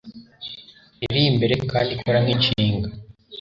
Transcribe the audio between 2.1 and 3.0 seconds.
nkinshinga